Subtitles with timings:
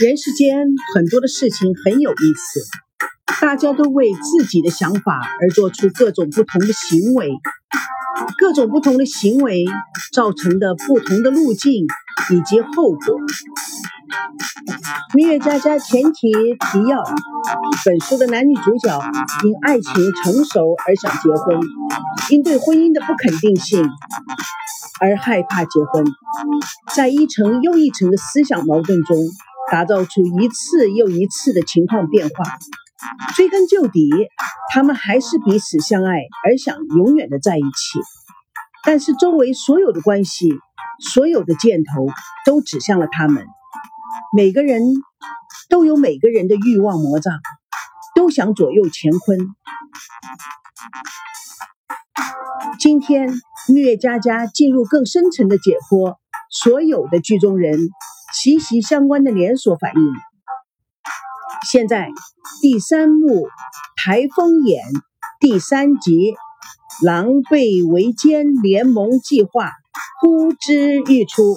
[0.00, 2.60] 人世间很多的事情很有意思，
[3.40, 7.30] 大家都为自己的想法而做出各种不同的行为，
[8.38, 9.64] 各种不同的行为
[10.12, 11.86] 造成的不同的路径
[12.30, 13.20] 以及后果。
[15.14, 17.02] 蜜月佳佳前提提要：
[17.84, 19.00] 本书的男女主角
[19.44, 19.92] 因爱情
[20.22, 21.58] 成熟而想结婚，
[22.30, 23.88] 因对婚姻的不肯定性
[25.00, 26.04] 而害怕结婚，
[26.94, 29.16] 在一层又一层的思想矛盾中，
[29.72, 32.44] 打造出一次又一次的情况变化。
[33.36, 34.10] 追根究底，
[34.72, 37.98] 他们还是彼此相爱而想永远的在一起，
[38.84, 40.50] 但是周围所有的关系、
[41.12, 42.06] 所有的箭头
[42.44, 43.46] 都指向了他们。
[44.36, 44.82] 每个人
[45.68, 47.40] 都有每个人的欲望魔障，
[48.14, 49.38] 都想左右乾坤。
[52.78, 53.28] 今天
[53.68, 56.16] 蜜月佳佳进入更深层的解剖，
[56.50, 57.88] 所有的剧中人
[58.32, 60.33] 息息相关的连锁反应。
[61.62, 62.08] 现在
[62.60, 63.48] 第三幕
[63.96, 64.82] 台风眼
[65.40, 66.34] 第三集
[67.02, 69.72] 狼狈为奸联盟计划
[70.20, 71.56] 呼之欲出。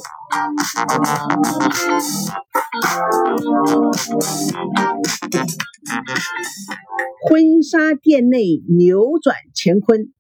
[7.30, 10.12] 婚纱店内扭转乾坤。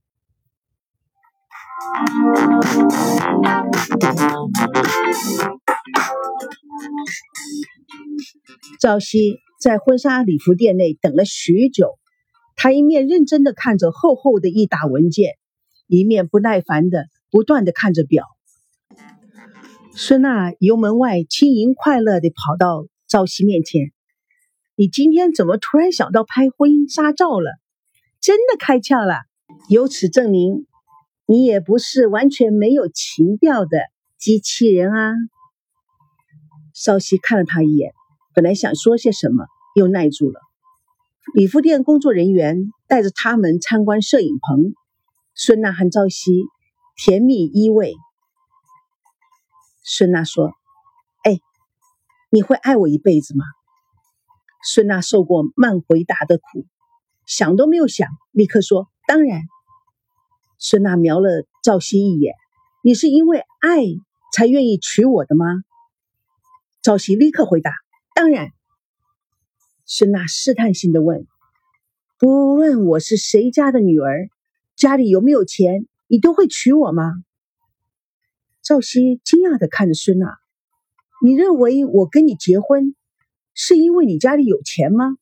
[8.80, 11.98] 朝夕在婚纱礼服店内等了许久，
[12.56, 15.38] 他一面认真的看着厚厚的一沓文件，
[15.88, 18.26] 一面不耐烦的不断的看着表。
[19.96, 23.92] 孙娜由门外轻盈快乐地跑到赵熙面前
[24.78, 27.52] ：“你今天怎么突然想到拍婚纱照了？
[28.22, 29.22] 真的开窍了！
[29.70, 30.68] 由此证明，
[31.26, 33.80] 你也不是完全没有情调的
[34.20, 35.14] 机器人啊！”
[36.80, 37.94] 赵熙看了他一眼，
[38.38, 40.40] 本来想说些什么，又耐住了。
[41.34, 44.76] 礼服店工作人员带着他们参观摄影棚，
[45.34, 46.44] 孙娜和赵熙
[46.95, 47.95] 甜蜜依偎。
[49.84, 50.52] 孙娜说
[51.26, 51.39] ：“哎，
[52.30, 53.44] 你会爱我一辈子吗？”
[54.64, 56.67] 孙娜受过慢回答的苦，
[57.26, 59.42] 想都没有想，立刻说：“当然。”
[60.61, 62.36] 孙娜瞄了赵熙一眼
[62.86, 63.82] ：“你是因为爱
[64.32, 65.48] 才愿意娶我的吗？”
[66.84, 67.72] 赵熙立刻回答
[68.17, 68.50] ：“当然。”
[69.86, 71.28] 孙娜试探性的问
[72.17, 74.30] ：“不论我是谁家的女儿，
[74.76, 77.14] 家里有没有钱，你都会娶我吗？”
[78.64, 80.36] 赵熙惊讶的看着孙娜
[81.23, 82.95] ：“你认为我跟你结婚，
[83.54, 85.16] 是因为你家里有钱吗？”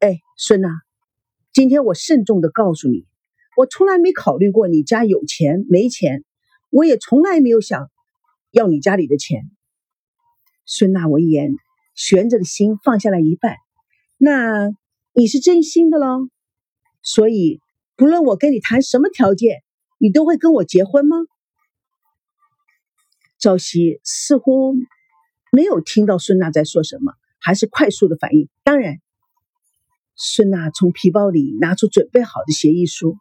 [0.00, 0.68] 哎，孙娜，
[1.52, 3.06] 今天我慎重的告诉你，
[3.56, 6.24] 我从来没考虑过你家有钱没钱，
[6.70, 7.92] 我也从来没有想
[8.50, 9.48] 要你家里的钱。
[10.66, 11.54] 孙娜闻言，
[11.94, 13.56] 悬着的心放下来一半。
[14.16, 14.70] 那
[15.12, 16.28] 你是真心的喽？
[17.02, 17.60] 所以，
[17.96, 19.62] 不论我跟你谈什么条件，
[19.98, 21.16] 你都会跟我结婚吗？
[23.38, 24.74] 赵熙似乎
[25.52, 28.48] 没有听到孙娜在说什么，还是快速的反应。
[28.62, 28.96] 当然，
[30.16, 33.16] 孙娜从皮包里拿出准备好的协议书。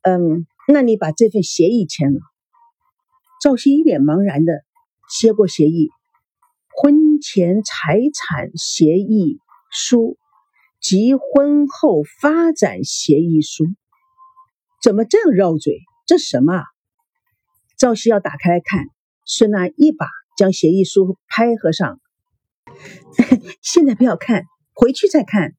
[0.00, 2.20] 嗯，那你把这份协议签了。
[3.42, 4.64] 赵熙一脸茫然的
[5.10, 5.90] 接过协议，
[6.74, 9.38] 婚前财产协议
[9.70, 10.16] 书
[10.80, 13.64] 及婚后发展协议书。
[14.82, 15.80] 怎么这样绕嘴？
[16.06, 16.64] 这什么？
[17.78, 18.86] 赵熙要打开来看。
[19.24, 20.06] 孙娜一把
[20.36, 22.00] 将协议书拍合上，
[23.62, 24.44] 现在不要看，
[24.74, 25.52] 回去再看。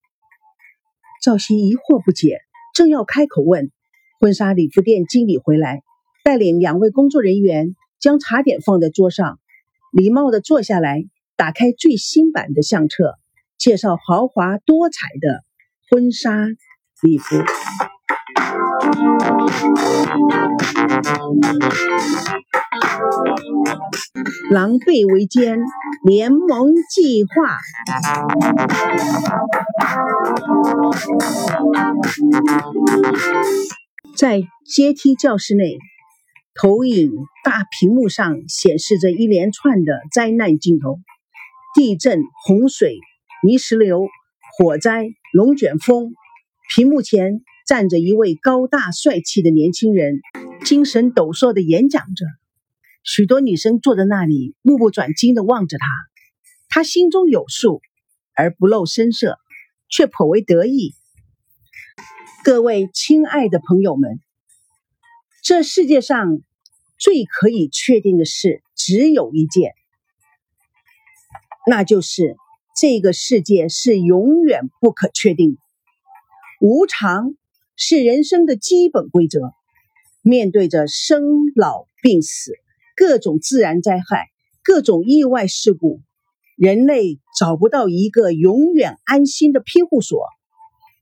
[1.24, 2.40] 赵熙疑惑不解，
[2.76, 3.72] 正要开口问，
[4.20, 5.82] 婚纱礼服店经理回来，
[6.26, 9.40] 带领两位工作人员将茶点放在桌上，
[9.94, 11.06] 礼貌的坐下来，
[11.38, 13.20] 打开最新版的相册，
[13.60, 15.44] 介绍豪华多彩的
[15.88, 16.48] 婚纱
[17.04, 17.36] 礼服。
[24.50, 25.60] 狼狈为奸
[26.04, 27.60] 联盟计划，
[34.18, 35.78] 在阶梯教室内，
[36.56, 37.12] 投影
[37.44, 41.00] 大屏幕上显示着一连串的灾难镜头：
[41.74, 43.00] 地震、洪水、
[43.44, 44.08] 泥石流、
[44.58, 46.14] 火灾、龙卷风。
[46.70, 50.22] 屏幕前站着一位高大帅气的年轻人，
[50.64, 52.26] 精神抖擞的演讲着。
[53.04, 55.88] 许多女生坐在那里，目不转睛地望着他。
[56.70, 57.82] 他心中有数，
[58.36, 59.40] 而不露声色，
[59.90, 60.94] 却颇为得意。
[62.44, 64.20] 各位亲爱的朋友们，
[65.44, 66.42] 这世界上
[66.98, 69.74] 最可以确定的事只有一件，
[71.68, 72.38] 那就是
[72.78, 75.58] 这个世界是永远不可确定的。
[76.62, 77.36] 无常
[77.76, 79.52] 是人生的基本规则。
[80.26, 81.22] 面对着生
[81.54, 82.54] 老病死、
[82.96, 84.30] 各种自然灾害、
[84.64, 86.00] 各种意外事故，
[86.56, 90.26] 人类找不到一个永远安心的庇护所，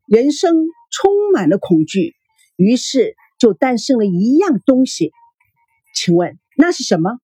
[0.08, 0.56] 人生
[0.90, 2.16] 充满了恐惧，
[2.56, 5.12] 于是就诞生了一样东西。
[5.96, 7.18] 请问那是什么？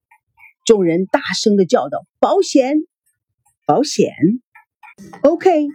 [0.66, 2.76] 众人大声的叫道：“保险！
[3.68, 4.12] 保险
[5.22, 5.68] ！”OK，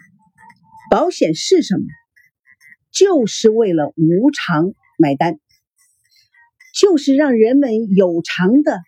[0.90, 1.84] 保险是什么？
[2.90, 5.38] 就是为了无偿买单，
[6.74, 8.80] 就是让人们有偿的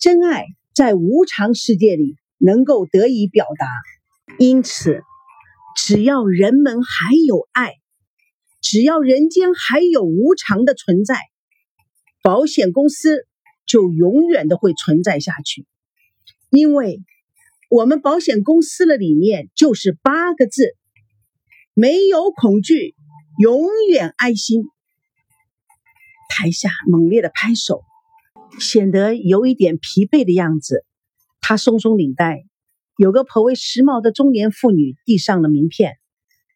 [0.00, 3.66] 真爱在无常世界里能够得以表达。
[4.38, 5.02] 因此，
[5.76, 7.76] 只要人们还有爱，
[8.60, 11.16] 只要人间还有无常的存在，
[12.22, 13.26] 保险公司。
[13.70, 15.66] 就永远的会存在下去，
[16.48, 17.02] 因为
[17.68, 20.74] 我们保险公司的理念就是八个字：
[21.74, 22.94] 没有恐惧，
[23.38, 24.62] 永远安心。
[26.30, 27.82] 台下猛烈的拍手，
[28.58, 30.86] 显得有一点疲惫的样子。
[31.42, 32.46] 他松松领带，
[32.96, 35.98] 有个颇为时髦的中年妇女递上了名片：“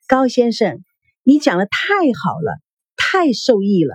[0.08, 0.82] 高先生，
[1.22, 2.60] 你讲的太好了，
[2.96, 3.94] 太受益了。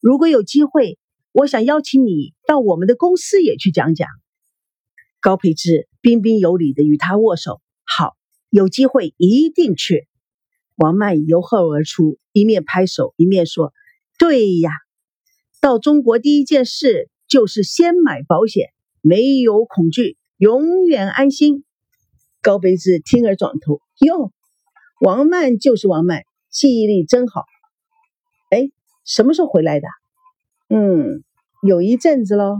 [0.00, 0.98] 如果有机会。”
[1.36, 4.06] 我想邀请你到我们的公司也去讲讲。
[5.20, 7.60] 高培志彬彬有礼的与他握手。
[7.84, 8.14] 好，
[8.50, 10.06] 有机会一定去。
[10.76, 13.72] 王曼由后而出，一面拍手一面说
[14.16, 14.70] ：“对呀，
[15.60, 18.68] 到中国第一件事就是先买保险，
[19.00, 21.64] 没有恐惧，永远安心。”
[22.42, 24.30] 高培志听而转头，哟，
[25.00, 26.22] 王曼就是王曼，
[26.54, 27.46] 记忆力真好。
[28.50, 28.70] 哎，
[29.04, 29.88] 什么时候回来的？
[30.68, 31.24] 嗯，
[31.66, 32.58] 有一阵子喽。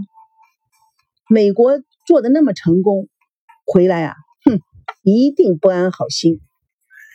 [1.30, 3.08] 美国做的那么成功，
[3.64, 4.58] 回来啊，哼，
[5.04, 6.40] 一定不安好心。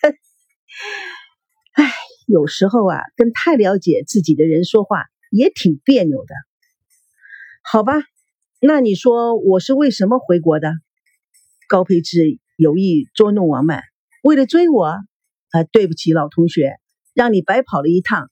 [1.76, 1.92] 哎，
[2.28, 6.34] 有时候啊，跟太了解自己的人说话也挺别扭的。
[7.62, 7.96] 好吧，
[8.62, 10.72] 那你说我是为什么回国的？
[11.68, 13.84] 高培志有意捉弄王曼，
[14.24, 14.96] 为了追我？
[15.52, 16.80] 啊，对不起，老同学，
[17.14, 18.30] 让你白跑了一趟。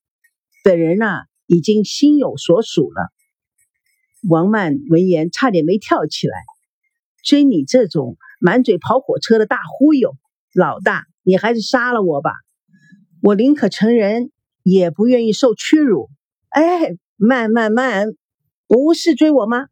[0.64, 1.06] 本人呢？
[1.50, 3.10] 已经心有所属了。
[4.28, 6.38] 王曼闻言差点没跳起来。
[7.24, 10.18] 追你这种满嘴跑火车的大忽悠，
[10.54, 12.34] 老大，你还是杀了我吧！
[13.22, 14.32] 我宁可成人，
[14.62, 16.10] 也不愿意受屈辱。
[16.50, 18.08] 哎，慢慢慢，
[18.68, 19.68] 不是追我吗？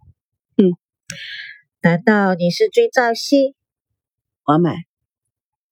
[0.55, 0.71] 嗯，
[1.81, 3.53] 难道你是追赵熙？
[4.45, 4.77] 王曼，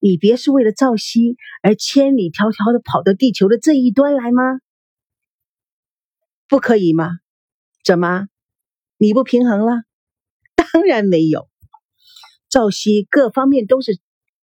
[0.05, 4.59] 你别是为了赵熙而千里迢迢的跑到地球的这一端来吗？
[6.49, 7.19] 不可以吗？
[7.85, 8.27] 怎么？
[8.97, 9.83] 你不平衡了？
[10.57, 11.47] 当然没有。
[12.49, 13.97] 赵熙各方面都是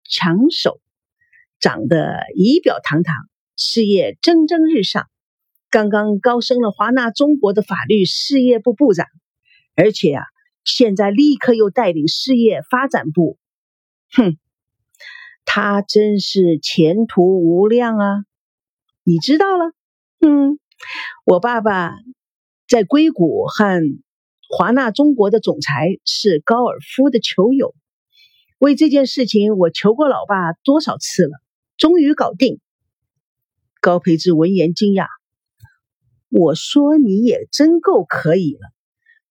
[0.04, 0.82] 抢手，
[1.62, 3.16] 长得仪表堂堂，
[3.56, 5.08] 事业蒸蒸日上，
[5.70, 9.08] 刚刚高升了华纳中国的法律事业部部长，
[9.74, 10.24] 而且啊，
[10.66, 13.38] 现在立刻又带领事业发展部。
[14.12, 14.38] 哼，
[15.46, 18.26] 他真是前途无量啊！
[19.04, 19.72] 你知道了？
[20.20, 20.60] 嗯。
[21.24, 21.94] 我爸爸
[22.68, 23.82] 在硅谷和
[24.50, 27.74] 华纳中国的总裁是高尔夫的球友，
[28.60, 31.32] 为这件事情我求过老爸多少次了，
[31.78, 32.60] 终于搞定。
[33.80, 35.08] 高培志闻言惊讶
[36.30, 38.72] ：“我说你也真够可以了，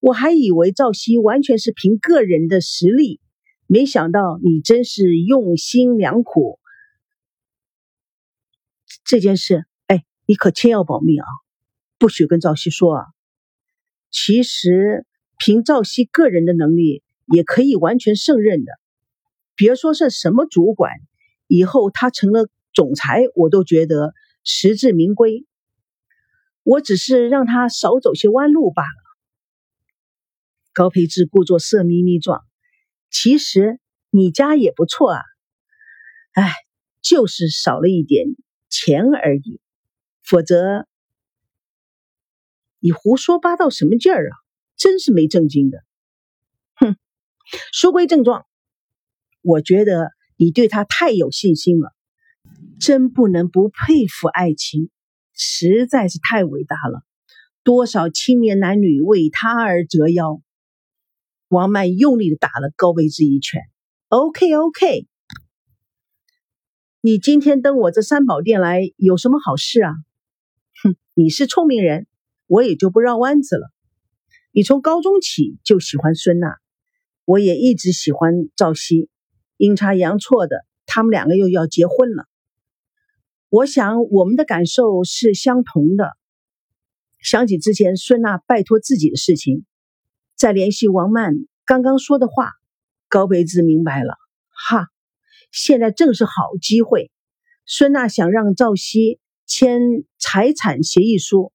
[0.00, 3.20] 我还以为赵熙完全是凭个人的实力，
[3.66, 6.58] 没想到你真是用心良苦。
[9.04, 11.26] 这件事。”哎你可千要保密啊，
[11.98, 13.04] 不许跟赵熙说啊。
[14.10, 15.06] 其实
[15.38, 18.72] 凭赵熙个人的能力，也可以完全胜任的。
[19.54, 20.92] 别说是什么主管，
[21.46, 25.46] 以后他成了总裁，我都觉得实至名归。
[26.62, 29.04] 我只是让他少走些弯路罢了。
[30.72, 32.42] 高培志故作色眯眯状，
[33.14, 33.78] 其实
[34.10, 35.20] 你家也不错啊。
[36.32, 36.52] 哎，
[37.00, 38.26] 就是少了一点
[38.68, 39.60] 钱而已。
[40.24, 40.88] 否则，
[42.80, 44.34] 你胡说八道什么劲儿啊？
[44.76, 45.78] 真是没正经的！
[46.74, 46.96] 哼，
[47.72, 48.42] 书归正传，
[49.42, 51.94] 我觉得你对他太有信心了，
[52.80, 54.90] 真不能不佩服爱情，
[55.34, 57.04] 实在是太伟大了。
[57.62, 60.42] 多少青年男女为他而折腰。
[61.54, 63.62] 王曼用力的打了高维志一拳。
[64.08, 65.06] OK OK，
[67.00, 69.92] 你今天登我这三宝殿来有什么好事啊？
[70.82, 72.08] 哼，你是聪明人，
[72.48, 73.70] 我也就不绕弯子了。
[74.50, 76.56] 你从高中起就喜欢孙娜，
[77.24, 79.08] 我也一直喜欢赵熙。
[79.56, 82.26] 阴差阳错的，他们两个又要结婚了。
[83.48, 86.16] 我想我们的感受是相同的。
[87.20, 89.64] 想起之前孙娜拜托自己的事情，
[90.44, 92.50] 再联系王曼刚刚说的话，
[93.08, 94.18] 高培志明白了。
[94.50, 94.88] 哈，
[95.50, 97.10] 现在正是好机会。
[97.64, 99.80] 孙娜想让赵熙签
[100.18, 101.50] 财产协议书。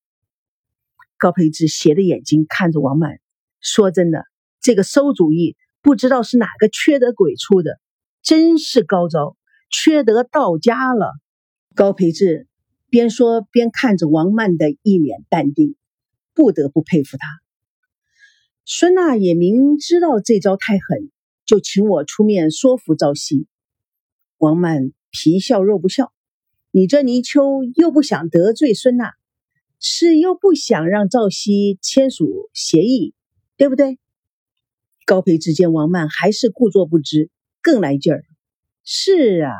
[1.19, 3.19] 高培志斜着眼睛看着王曼，
[3.61, 4.23] 说：“真的，
[4.59, 7.79] 这个馊主意不知道是哪个缺德鬼出的，
[8.23, 9.37] 真是高招，
[9.69, 11.11] 缺德到家了。”
[11.77, 12.47] 高培志
[12.89, 15.75] 边说边看着王曼的一脸淡定，
[16.33, 17.27] 不得不佩服他。
[18.71, 21.09] 孙娜也明知道这招太狠，
[21.43, 23.47] 就请我出面说服赵熙。
[24.37, 24.91] 王曼。
[25.11, 26.13] 皮笑肉不笑，
[26.69, 29.13] 你这泥鳅又不想得罪孙娜，
[29.79, 33.15] 是又不想让赵熙签署协议，
[33.57, 33.97] 对不对？
[35.03, 37.31] 高培之见王曼还是故作不知，
[37.63, 38.23] 更来劲儿。
[38.83, 39.51] 是啊，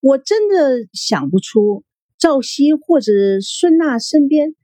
[0.00, 1.84] 我真的想不出
[2.16, 4.54] 赵熙或者孙娜身边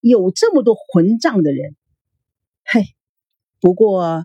[0.00, 1.75] 有这么多混账的人。
[2.66, 2.82] 嘿，
[3.60, 4.24] 不过，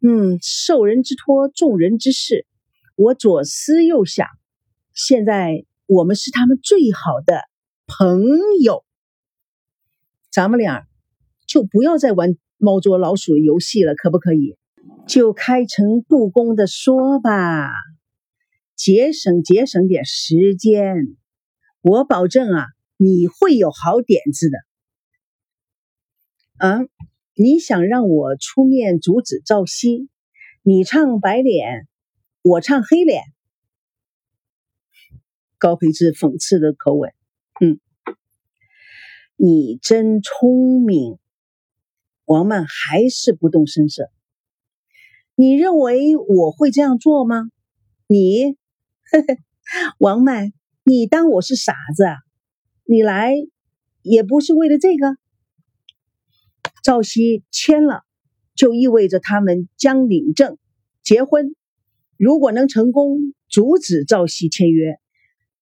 [0.00, 2.46] 嗯，受人之托，众人之事。
[2.96, 4.28] 我左思右想，
[4.94, 7.40] 现在我们是他们最好的
[7.86, 8.20] 朋
[8.62, 8.84] 友，
[10.30, 10.86] 咱们俩
[11.46, 14.58] 就不要再玩猫捉老鼠的游戏了，可不可以？
[15.08, 17.70] 就开诚布公的说吧，
[18.76, 21.16] 节省节省点时间，
[21.80, 22.66] 我保证啊，
[22.98, 24.58] 你会有好点子的。
[26.58, 26.88] 嗯，
[27.34, 30.08] 你想让我出面阻止赵熙？
[30.62, 31.88] 你唱白脸。
[32.44, 33.22] 我唱黑脸，
[35.58, 37.12] 高培志讽刺的口吻，
[37.60, 37.78] 嗯，
[39.36, 41.20] 你真聪明。
[42.24, 44.10] 王曼还是不动声色。
[45.36, 47.48] 你认为我会这样做吗？
[48.08, 48.56] 你，
[49.98, 52.16] 王曼，你当我是傻子啊？
[52.82, 53.36] 你来
[54.02, 55.16] 也不是为了这个。
[56.82, 58.02] 赵熙签了，
[58.54, 60.58] 就意味着他们将领证
[61.02, 61.54] 结婚。
[62.16, 64.98] 如果能成功阻止赵熙签约，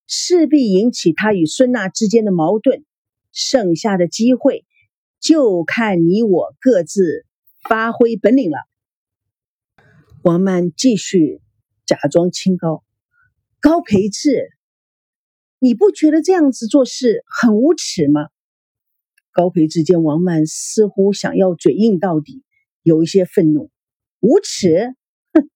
[0.06, 2.84] 势必引起他与孙娜之间的矛盾。
[3.32, 4.64] 剩下的机会
[5.20, 7.24] 就看你我各自
[7.68, 8.58] 发挥本领了。
[10.22, 11.40] 王曼继续
[11.86, 12.82] 假装清高，
[13.60, 14.50] 高培志，
[15.60, 18.30] 你不觉得这样子做事很无耻吗？
[19.32, 22.42] 高培之见王曼似乎想要嘴硬到底，
[22.82, 23.70] 有一些愤怒，
[24.20, 24.94] 无耻。
[25.32, 25.50] 哼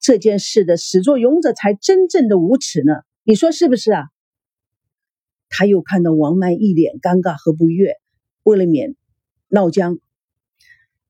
[0.00, 2.92] 这件事的始作俑者才真正的无耻呢，
[3.24, 4.04] 你说是不是啊？
[5.48, 7.94] 他又看到王曼一脸尴尬和不悦，
[8.42, 8.96] 为了免
[9.48, 9.98] 闹僵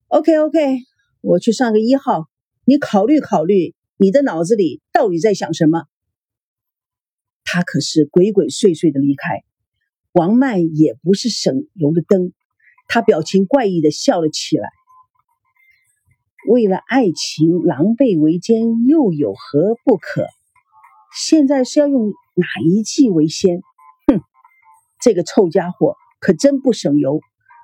[0.09, 0.79] ，OK OK，
[1.23, 2.29] 我去上个一号，
[2.65, 5.85] 你考虑考虑，你的脑子里到底在想什么？
[7.43, 9.45] 他可是鬼鬼祟祟的离开，
[10.15, 12.33] 王曼也不是省油的灯，
[12.87, 14.69] 他表情怪异的笑了起来。
[16.49, 20.27] 为了爱情狼狈为奸又有何不可？
[21.13, 23.63] 现在是要用哪一计为先？
[24.07, 24.21] 哼，
[25.01, 27.19] 这个臭家伙可真不省油，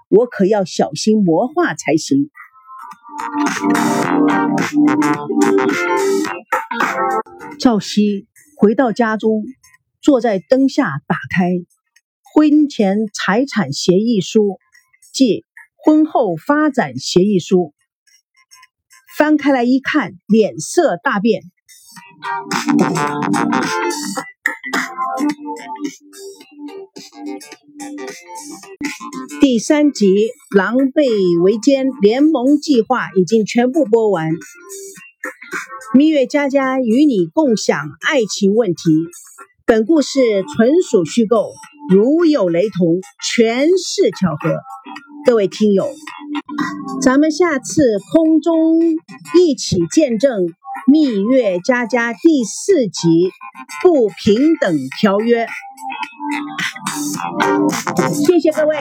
[0.09, 2.31] 我可要小心魔化才行。
[7.61, 8.27] 赵熙
[8.57, 9.45] 回到家中，
[10.01, 11.53] 坐在灯下，打开
[12.33, 14.61] 婚前财产协议书，
[15.13, 15.45] 即
[15.77, 17.75] 婚后发展协议书。
[19.19, 21.43] 翻开来一看，脸色大变。
[29.41, 30.07] 第三集
[30.57, 34.31] 《狼狈为奸》联盟计划已经全部播完。
[35.95, 38.83] 蜜月佳佳与你共享爱情问题。
[39.67, 41.53] 本故事纯属虚构，
[41.91, 44.61] 如有雷同，全是巧合。
[45.27, 45.91] 各位听友。
[47.03, 47.83] 咱们下次
[48.13, 48.79] 空中
[49.37, 50.47] 一起见证
[50.87, 53.33] 《蜜月佳佳》第四集
[53.83, 55.49] 不平等条约。
[58.13, 58.79] 谢谢各位。